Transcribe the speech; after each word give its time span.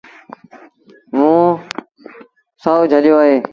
موݩ 1.15 1.51
سهو 2.61 2.81
جھليو 2.91 3.15
اهي۔ 3.23 3.35